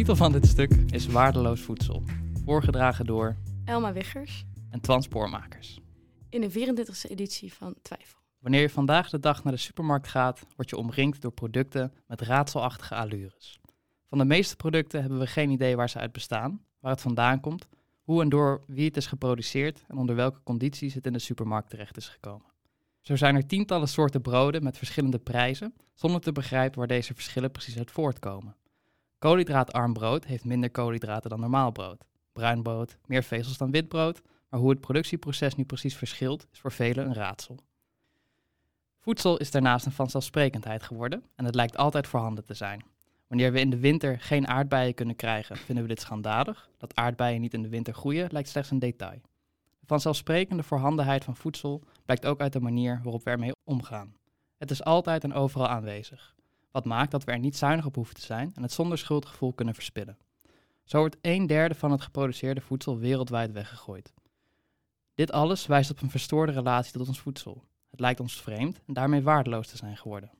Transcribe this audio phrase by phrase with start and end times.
[0.00, 2.02] titel van dit stuk is Waardeloos voedsel,
[2.44, 5.80] voorgedragen door Elma Wiggers en Twan Spoormakers.
[6.28, 8.18] in de 24e editie van Twijfel.
[8.38, 12.20] Wanneer je vandaag de dag naar de supermarkt gaat, word je omringd door producten met
[12.20, 13.60] raadselachtige allures.
[14.08, 17.40] Van de meeste producten hebben we geen idee waar ze uit bestaan, waar het vandaan
[17.40, 17.68] komt,
[18.02, 21.70] hoe en door wie het is geproduceerd en onder welke condities het in de supermarkt
[21.70, 22.46] terecht is gekomen.
[23.00, 27.50] Zo zijn er tientallen soorten broden met verschillende prijzen, zonder te begrijpen waar deze verschillen
[27.50, 28.58] precies uit voortkomen.
[29.20, 32.04] Koolhydraatarm brood heeft minder koolhydraten dan normaal brood.
[32.32, 36.60] Bruin brood, meer vezels dan wit brood, maar hoe het productieproces nu precies verschilt, is
[36.60, 37.58] voor velen een raadsel.
[38.98, 42.84] Voedsel is daarnaast een vanzelfsprekendheid geworden en het lijkt altijd voorhanden te zijn.
[43.26, 46.68] Wanneer we in de winter geen aardbeien kunnen krijgen, vinden we dit schandalig.
[46.76, 49.20] Dat aardbeien niet in de winter groeien, lijkt slechts een detail.
[49.80, 54.14] De vanzelfsprekende voorhandenheid van voedsel blijkt ook uit de manier waarop we ermee omgaan.
[54.58, 56.34] Het is altijd en overal aanwezig,
[56.70, 59.52] wat maakt dat we er niet zuinig op hoeven te zijn en het zonder schuldgevoel
[59.52, 60.18] kunnen verspillen.
[60.84, 64.12] Zo wordt een derde van het geproduceerde voedsel wereldwijd weggegooid.
[65.14, 67.64] Dit alles wijst op een verstoorde relatie tot ons voedsel.
[67.90, 70.30] Het lijkt ons vreemd en daarmee waardeloos te zijn geworden.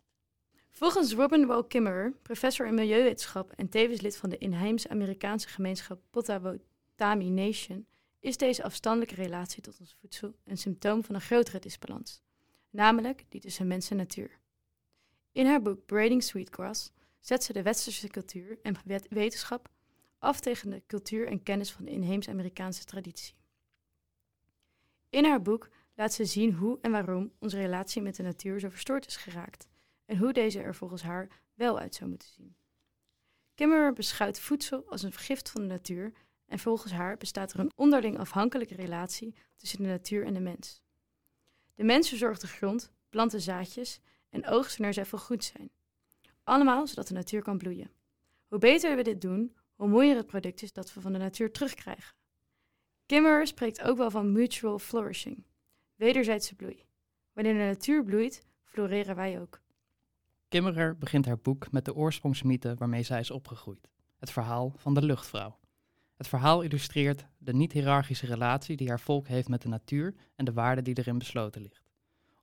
[0.71, 6.01] Volgens Robin Wall Kimmerer, professor in milieuwetenschap en tevens lid van de inheemse Amerikaanse gemeenschap
[6.11, 7.87] Potawatomi Nation,
[8.21, 12.23] is deze afstandelijke relatie tot ons voedsel een symptoom van een grotere disbalans,
[12.71, 14.40] namelijk die tussen mens en natuur.
[15.33, 19.69] In haar boek Braiding Sweetgrass zet ze de westerse cultuur en wet- wetenschap
[20.19, 23.35] af tegen de cultuur en kennis van de inheems-Amerikaanse traditie.
[25.09, 28.69] In haar boek laat ze zien hoe en waarom onze relatie met de natuur zo
[28.69, 29.69] verstoord is geraakt
[30.05, 32.57] en hoe deze er volgens haar wel uit zou moeten zien.
[33.55, 36.13] Kimmerer beschouwt voedsel als een vergift van de natuur
[36.47, 40.83] en volgens haar bestaat er een onderling afhankelijke relatie tussen de natuur en de mens.
[41.75, 44.01] De mens verzorgt de grond, plant de zaadjes
[44.31, 45.71] en oogst wanneer zij volgoed zijn.
[46.45, 47.91] Allemaal zodat de natuur kan bloeien.
[48.49, 51.53] Hoe beter we dit doen, hoe mooier het product is dat we van de natuur
[51.53, 52.15] terugkrijgen.
[53.07, 55.45] Kimmerer spreekt ook wel van mutual flourishing,
[55.95, 56.85] wederzijdse bloei.
[57.33, 59.61] Wanneer de natuur bloeit, floreren wij ook.
[60.49, 65.03] Kimmerer begint haar boek met de oorsprongsmythe waarmee zij is opgegroeid: het verhaal van de
[65.03, 65.59] luchtvrouw.
[66.17, 70.53] Het verhaal illustreert de niet-hierarchische relatie die haar volk heeft met de natuur en de
[70.53, 71.90] waarde die erin besloten ligt.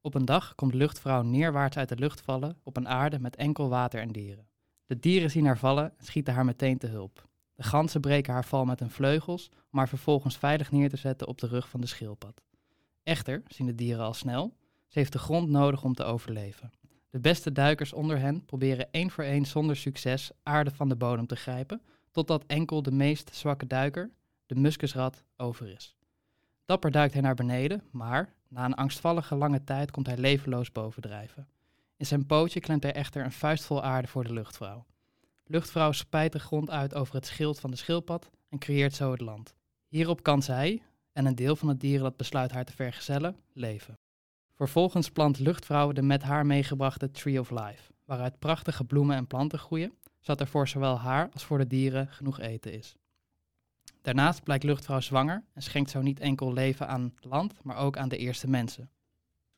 [0.02, 3.70] Op een dag komt luchtvrouw neerwaarts uit de lucht vallen op een aarde met enkel
[3.70, 4.48] water en dieren.
[4.86, 7.28] De dieren zien haar vallen en schieten haar meteen te hulp.
[7.54, 11.28] De ganzen breken haar val met hun vleugels om haar vervolgens veilig neer te zetten
[11.28, 12.42] op de rug van de schildpad.
[13.04, 14.56] Echter zien de dieren al snel,
[14.88, 16.72] ze heeft de grond nodig om te overleven.
[17.10, 21.28] De beste duikers onder hen proberen één voor één zonder succes aarde van de bodem
[21.28, 21.82] te grijpen,
[22.12, 24.12] totdat enkel de meest zwakke duiker,
[24.46, 25.96] de muskusrat, over is.
[26.66, 31.48] Dapper duikt hij naar beneden, maar na een angstvallige lange tijd komt hij levenloos bovendrijven.
[31.98, 34.86] In zijn pootje klemt hij echter een vuistvol aarde voor de luchtvrouw.
[35.46, 39.22] Luchtvrouw spijt de grond uit over het schild van de schildpad en creëert zo het
[39.22, 39.56] land.
[39.88, 40.82] Hierop kan zij,
[41.14, 43.98] en een deel van het dieren dat besluit haar te vergezellen, leven.
[44.54, 49.60] Vervolgens plant Luchtvrouw de met haar meegebrachte Tree of Life, waaruit prachtige bloemen en planten
[49.60, 52.98] groeien, zodat er voor zowel haar als voor de dieren genoeg eten is.
[54.08, 58.10] Daarnaast blijkt Luchtvrouw zwanger en schenkt zo niet enkel leven aan land, maar ook aan
[58.10, 58.90] de eerste mensen.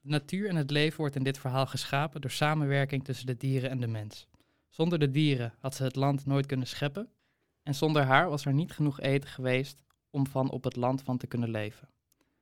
[0.01, 3.79] Natuur en het leven wordt in dit verhaal geschapen door samenwerking tussen de dieren en
[3.79, 4.27] de mens.
[4.69, 7.09] Zonder de dieren had ze het land nooit kunnen scheppen
[7.63, 9.77] en zonder haar was er niet genoeg eten geweest
[10.09, 11.89] om van op het land van te kunnen leven.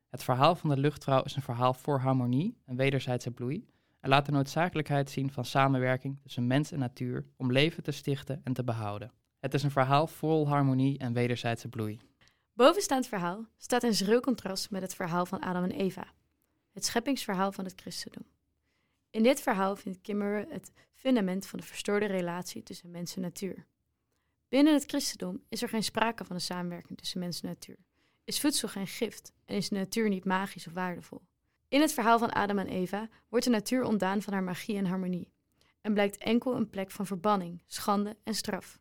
[0.09, 3.68] Het verhaal van de luchtvrouw is een verhaal voor harmonie en wederzijdse bloei
[4.00, 8.41] en laat de noodzakelijkheid zien van samenwerking tussen mens en natuur om leven te stichten
[8.44, 9.12] en te behouden.
[9.47, 12.00] Het is een verhaal vol harmonie en wederzijdse bloei.
[12.53, 16.13] Bovenstaand verhaal staat in schril contrast met het verhaal van Adam en Eva,
[16.72, 18.25] het scheppingsverhaal van het christendom.
[19.09, 23.66] In dit verhaal vindt Kimmerer het fundament van de verstoorde relatie tussen mens en natuur.
[24.50, 27.77] Binnen het christendom is er geen sprake van een samenwerking tussen mens en natuur.
[28.24, 31.21] Is voedsel geen gift en is de natuur niet magisch of waardevol?
[31.68, 34.86] In het verhaal van Adam en Eva wordt de natuur ontdaan van haar magie en
[34.86, 35.31] harmonie
[35.81, 38.80] en blijkt enkel een plek van verbanning, schande en straf.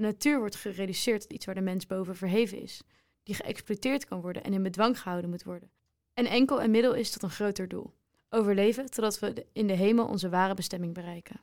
[0.00, 2.82] Natuur wordt gereduceerd tot iets waar de mens boven verheven is,
[3.22, 5.70] die geëxploiteerd kan worden en in bedwang gehouden moet worden.
[6.14, 7.94] En enkel een middel is tot een groter doel:
[8.28, 11.40] overleven totdat we in de hemel onze ware bestemming bereiken.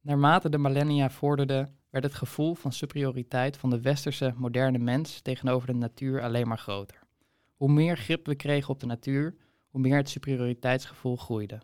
[0.00, 5.66] Naarmate de millennia vorderden, werd het gevoel van superioriteit van de westerse moderne mens tegenover
[5.66, 7.02] de natuur alleen maar groter.
[7.56, 9.34] Hoe meer grip we kregen op de natuur,
[9.68, 11.60] hoe meer het superioriteitsgevoel groeide.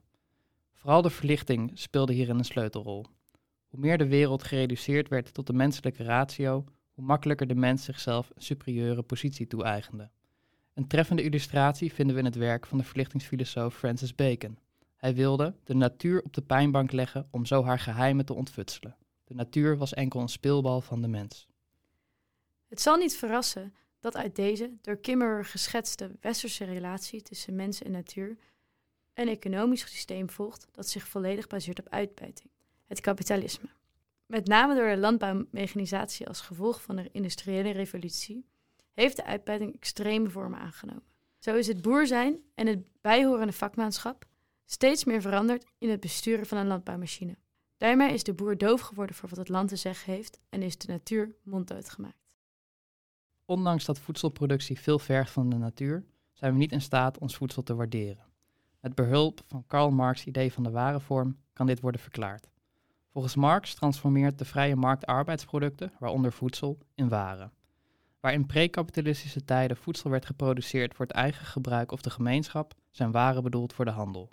[0.73, 3.07] Vooral de verlichting speelde hierin een sleutelrol.
[3.71, 8.31] Hoe meer de wereld gereduceerd werd tot de menselijke ratio, hoe makkelijker de mens zichzelf
[8.35, 10.11] een superieure positie toe-eigende.
[10.75, 14.59] Een treffende illustratie vinden we in het werk van de verlichtingsfilosoof Francis Bacon.
[14.97, 18.97] Hij wilde de natuur op de pijnbank leggen om zo haar geheimen te ontfutselen.
[19.25, 21.49] De natuur was enkel een speelbal van de mens.
[22.69, 27.91] Het zal niet verrassen dat uit deze door Kimmerer geschetste westerse relatie tussen mens en
[27.91, 28.37] natuur
[29.15, 32.51] een economisch systeem volgt dat zich volledig baseert op uitbuiting,
[32.91, 33.69] het kapitalisme.
[34.27, 38.47] Met name door de landbouwmechanisatie als gevolg van de industriële revolutie
[38.95, 41.03] heeft de uitbuiting extreme vormen aangenomen.
[41.39, 44.27] Zo is het boer zijn en het bijhorende vakmanschap
[44.65, 47.37] steeds meer veranderd in het besturen van een landbouwmachine.
[47.77, 50.79] Daarmee is de boer doof geworden voor wat het land te zeggen heeft en is
[50.79, 52.29] de natuur monddood gemaakt.
[53.45, 57.63] Ondanks dat voedselproductie veel vergt van de natuur, zijn we niet in staat ons voedsel
[57.63, 58.25] te waarderen.
[58.81, 62.50] Met behulp van Karl Marx' idee van de ware vorm kan dit worden verklaard.
[63.13, 67.53] Volgens Marx transformeert de vrije markt arbeidsproducten, waaronder voedsel, in waren.
[68.21, 73.11] Waar in pre-kapitalistische tijden voedsel werd geproduceerd voor het eigen gebruik of de gemeenschap, zijn
[73.11, 74.29] waren bedoeld voor de handel.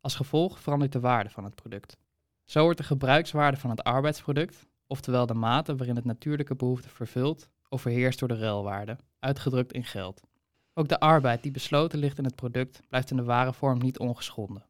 [0.00, 1.96] Als gevolg verandert de waarde van het product.
[2.44, 7.48] Zo wordt de gebruikswaarde van het arbeidsproduct, oftewel de mate waarin het natuurlijke behoefte vervult,
[7.68, 10.20] overheerst door de ruilwaarde, uitgedrukt in geld.
[10.74, 13.98] Ook de arbeid die besloten ligt in het product blijft in de ware vorm niet
[13.98, 14.66] ongeschonden.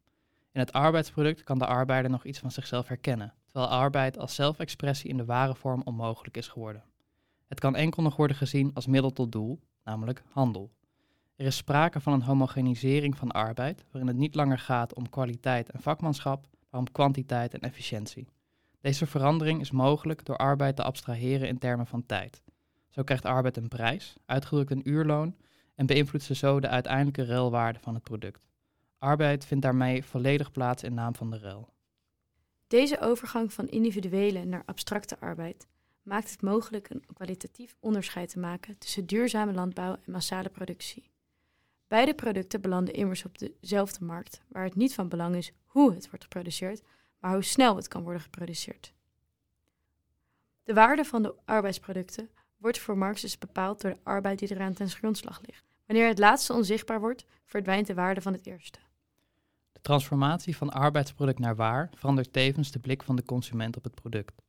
[0.51, 5.09] In het arbeidsproduct kan de arbeider nog iets van zichzelf herkennen, terwijl arbeid als zelfexpressie
[5.09, 6.83] in de ware vorm onmogelijk is geworden.
[7.47, 10.71] Het kan enkel nog worden gezien als middel tot doel, namelijk handel.
[11.35, 15.69] Er is sprake van een homogenisering van arbeid, waarin het niet langer gaat om kwaliteit
[15.69, 18.27] en vakmanschap, maar om kwantiteit en efficiëntie.
[18.81, 22.41] Deze verandering is mogelijk door arbeid te abstraheren in termen van tijd.
[22.89, 25.35] Zo krijgt arbeid een prijs, uitgedrukt een uurloon,
[25.75, 28.47] en beïnvloedt ze zo de uiteindelijke ruilwaarde van het product.
[28.97, 31.69] Arbeid vindt daarmee volledig plaats in naam van de ruil.
[32.69, 35.67] Deze overgang van individuele naar abstracte arbeid
[36.01, 41.09] maakt het mogelijk een kwalitatief onderscheid te maken tussen duurzame landbouw en massale productie.
[41.87, 46.09] Beide producten belanden immers op dezelfde markt, waar het niet van belang is hoe het
[46.09, 46.81] wordt geproduceerd,
[47.19, 48.93] maar hoe snel het kan worden geproduceerd.
[50.63, 54.73] De waarde van de arbeidsproducten wordt voor Marx dus bepaald door de arbeid die eraan
[54.73, 55.65] ten grondslag ligt.
[55.85, 58.79] Wanneer het laatste onzichtbaar wordt, verdwijnt de waarde van het eerste.
[59.79, 63.95] De transformatie van arbeidsproduct naar waar verandert tevens de blik van de consument op het
[63.95, 64.41] product.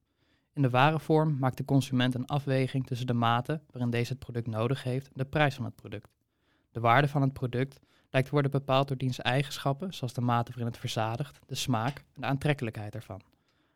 [0.52, 4.18] In de ware vorm maakt de consument een afweging tussen de mate waarin deze het
[4.18, 6.08] product nodig heeft en de prijs van het product.
[6.70, 7.80] De waarde van het product
[8.10, 12.04] lijkt te worden bepaald door diens eigenschappen, zoals de mate waarin het verzadigt, de smaak
[12.14, 13.20] en de aantrekkelijkheid ervan.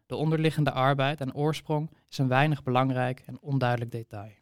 [0.07, 4.33] De onderliggende arbeid en oorsprong is een weinig belangrijk en onduidelijk detail.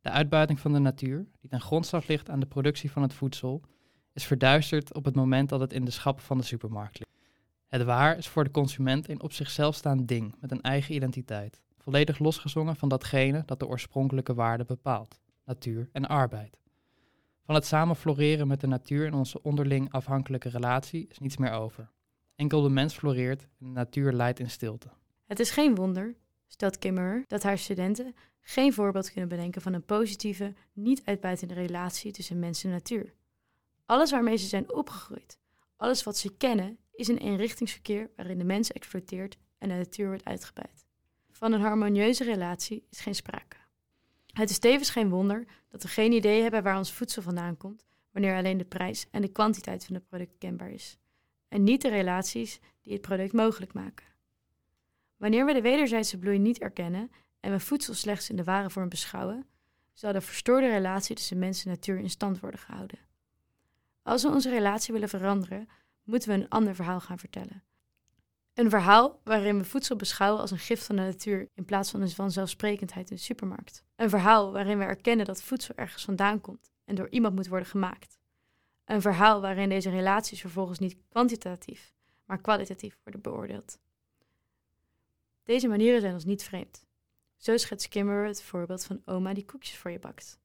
[0.00, 3.62] De uitbuiting van de natuur, die ten grondslag ligt aan de productie van het voedsel,
[4.12, 7.10] is verduisterd op het moment dat het in de schappen van de supermarkt ligt.
[7.66, 11.62] Het waar is voor de consument een op zichzelf staand ding met een eigen identiteit,
[11.78, 16.58] volledig losgezongen van datgene dat de oorspronkelijke waarde bepaalt, natuur en arbeid.
[17.44, 21.52] Van het samen floreren met de natuur en onze onderling afhankelijke relatie is niets meer
[21.52, 21.90] over.
[22.34, 24.88] Enkel de mens floreert en de natuur leidt in stilte.
[25.26, 26.14] Het is geen wonder,
[26.46, 32.12] stelt Kimmerer, dat haar studenten geen voorbeeld kunnen bedenken van een positieve, niet uitbuitende relatie
[32.12, 33.14] tussen mens en natuur.
[33.90, 35.38] Alles waarmee ze zijn opgegroeid,
[35.76, 40.24] alles wat ze kennen, is een eenrichtingsverkeer waarin de mens exploiteert en de natuur wordt
[40.24, 40.86] uitgebuit.
[41.30, 43.56] Van een harmonieuze relatie is geen sprake.
[44.32, 47.86] Het is tevens geen wonder dat we geen idee hebben waar ons voedsel vandaan komt,
[48.10, 50.98] wanneer alleen de prijs en de kwantiteit van het product kenbaar is,
[51.48, 54.06] en niet de relaties die het product mogelijk maken.
[55.16, 58.88] Wanneer we de wederzijdse bloei niet erkennen en we voedsel slechts in de ware vorm
[58.88, 59.46] beschouwen,
[59.92, 63.09] zal de verstoorde relatie tussen mens en natuur in stand worden gehouden.
[64.10, 65.68] Als we onze relatie willen veranderen,
[66.02, 67.62] moeten we een ander verhaal gaan vertellen.
[68.54, 72.00] Een verhaal waarin we voedsel beschouwen als een gift van de natuur in plaats van
[72.00, 73.84] een vanzelfsprekendheid in de supermarkt.
[73.96, 77.68] Een verhaal waarin we erkennen dat voedsel ergens vandaan komt en door iemand moet worden
[77.68, 78.18] gemaakt.
[78.84, 83.78] Een verhaal waarin deze relaties vervolgens niet kwantitatief, maar kwalitatief worden beoordeeld.
[85.42, 86.86] Deze manieren zijn ons niet vreemd.
[87.36, 90.39] Zo schetst Kimmerer het voorbeeld van oma die koekjes voor je bakt.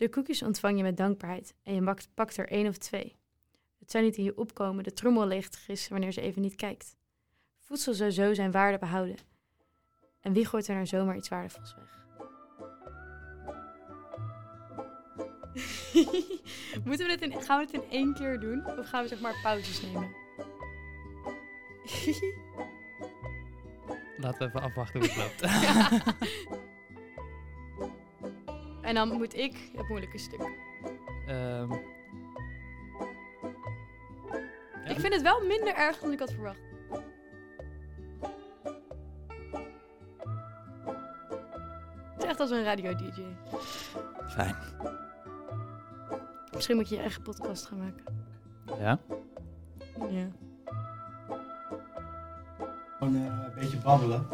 [0.00, 3.16] De koekjes ontvang je met dankbaarheid en je pakt, pakt er één of twee.
[3.78, 6.56] Het zijn niet in je opkomen de trommel leeg te gissen wanneer ze even niet
[6.56, 6.96] kijkt.
[7.58, 9.16] Voedsel zou zo zijn waarde behouden.
[10.20, 11.98] En wie gooit er nou zomaar iets waardevols weg?
[16.86, 18.66] Moeten we dit in, gaan we het in één keer doen?
[18.66, 20.10] Of gaan we zeg maar pauzes nemen?
[24.22, 25.40] Laten we even afwachten hoe het loopt.
[28.90, 30.40] En dan moet ik het moeilijke stuk.
[31.26, 31.72] Ehm,
[34.84, 34.90] Ja.
[34.96, 36.60] Ik vind het wel minder erg dan ik had verwacht.
[42.12, 43.22] Het is echt als een radio-dj.
[44.28, 44.56] fijn.
[46.54, 48.04] Misschien moet je je eigen podcast gaan maken.
[48.78, 48.98] Ja?
[50.10, 50.28] Ja.
[52.98, 54.26] Gewoon eh, een beetje babbelen.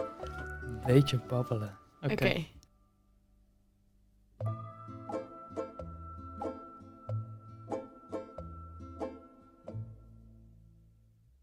[0.86, 1.78] Beetje babbelen.
[2.02, 2.12] Oké.
[2.12, 2.44] Oké.